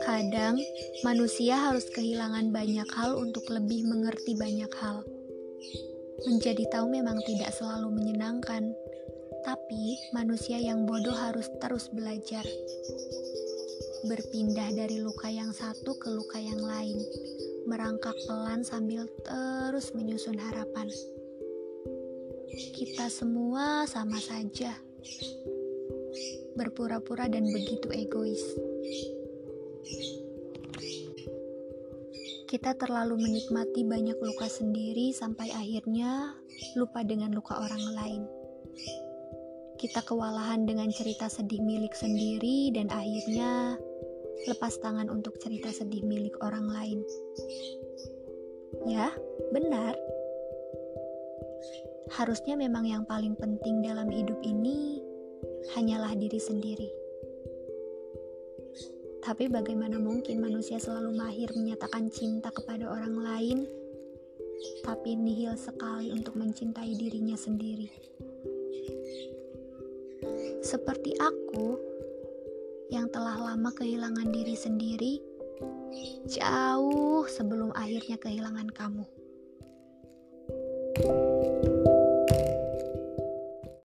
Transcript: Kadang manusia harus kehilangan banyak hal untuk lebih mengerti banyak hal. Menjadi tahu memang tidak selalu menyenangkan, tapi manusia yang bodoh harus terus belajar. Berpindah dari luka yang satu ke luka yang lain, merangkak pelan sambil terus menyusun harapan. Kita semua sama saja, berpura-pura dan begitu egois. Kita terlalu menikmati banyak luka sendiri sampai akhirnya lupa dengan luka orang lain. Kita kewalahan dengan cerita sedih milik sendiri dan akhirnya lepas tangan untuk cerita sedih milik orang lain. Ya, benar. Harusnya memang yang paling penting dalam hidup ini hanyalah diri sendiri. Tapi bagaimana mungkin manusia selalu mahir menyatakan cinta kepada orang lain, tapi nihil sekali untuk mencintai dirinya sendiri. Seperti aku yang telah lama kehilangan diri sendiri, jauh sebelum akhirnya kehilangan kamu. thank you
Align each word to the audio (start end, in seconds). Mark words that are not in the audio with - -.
Kadang 0.00 0.56
manusia 1.04 1.60
harus 1.60 1.84
kehilangan 1.92 2.48
banyak 2.48 2.88
hal 2.96 3.20
untuk 3.20 3.44
lebih 3.52 3.84
mengerti 3.84 4.32
banyak 4.40 4.72
hal. 4.80 5.04
Menjadi 6.24 6.64
tahu 6.72 6.88
memang 6.88 7.20
tidak 7.28 7.52
selalu 7.52 7.92
menyenangkan, 7.92 8.72
tapi 9.44 10.00
manusia 10.16 10.56
yang 10.56 10.88
bodoh 10.88 11.12
harus 11.12 11.48
terus 11.60 11.92
belajar. 11.92 12.44
Berpindah 14.08 14.72
dari 14.72 15.04
luka 15.04 15.28
yang 15.28 15.52
satu 15.52 15.92
ke 16.00 16.08
luka 16.08 16.40
yang 16.40 16.64
lain, 16.64 16.96
merangkak 17.68 18.16
pelan 18.24 18.64
sambil 18.64 19.04
terus 19.28 19.92
menyusun 19.92 20.40
harapan. 20.40 20.88
Kita 22.50 23.12
semua 23.12 23.84
sama 23.84 24.16
saja, 24.16 24.72
berpura-pura 26.54 27.30
dan 27.30 27.48
begitu 27.48 27.88
egois. 27.94 28.42
Kita 32.50 32.74
terlalu 32.74 33.14
menikmati 33.14 33.86
banyak 33.86 34.18
luka 34.18 34.50
sendiri 34.50 35.14
sampai 35.14 35.54
akhirnya 35.54 36.34
lupa 36.74 37.06
dengan 37.06 37.30
luka 37.30 37.54
orang 37.54 37.84
lain. 37.94 38.22
Kita 39.78 40.02
kewalahan 40.02 40.66
dengan 40.66 40.90
cerita 40.90 41.30
sedih 41.30 41.62
milik 41.62 41.94
sendiri 41.94 42.74
dan 42.74 42.90
akhirnya 42.90 43.78
lepas 44.50 44.76
tangan 44.82 45.08
untuk 45.08 45.38
cerita 45.38 45.70
sedih 45.70 46.02
milik 46.02 46.34
orang 46.42 46.66
lain. 46.68 46.98
Ya, 48.82 49.14
benar. 49.54 49.94
Harusnya 52.10 52.58
memang 52.58 52.82
yang 52.90 53.06
paling 53.06 53.38
penting 53.38 53.86
dalam 53.86 54.10
hidup 54.10 54.42
ini 54.42 54.98
hanyalah 55.78 56.10
diri 56.18 56.42
sendiri. 56.42 56.90
Tapi 59.22 59.46
bagaimana 59.46 60.00
mungkin 60.00 60.42
manusia 60.42 60.82
selalu 60.82 61.14
mahir 61.14 61.54
menyatakan 61.54 62.10
cinta 62.10 62.50
kepada 62.50 62.90
orang 62.90 63.14
lain, 63.14 63.58
tapi 64.82 65.14
nihil 65.14 65.54
sekali 65.54 66.10
untuk 66.10 66.34
mencintai 66.34 66.98
dirinya 66.98 67.38
sendiri. 67.38 67.86
Seperti 70.66 71.14
aku 71.14 71.78
yang 72.90 73.06
telah 73.14 73.38
lama 73.38 73.70
kehilangan 73.70 74.34
diri 74.34 74.58
sendiri, 74.58 75.12
jauh 76.26 77.22
sebelum 77.30 77.70
akhirnya 77.78 78.18
kehilangan 78.18 78.66
kamu. 78.74 79.06
thank 81.00 81.06
you 81.06 81.29